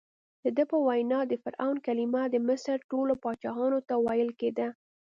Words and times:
دده 0.45 0.63
په 0.71 0.77
وینا 0.87 1.19
د 1.27 1.33
فرعون 1.43 1.77
کلمه 1.85 2.23
د 2.29 2.35
مصر 2.47 2.77
ټولو 2.91 3.13
پاچاهانو 3.23 3.79
ته 3.87 3.93
ویل 4.05 4.29
کېده. 4.39 4.67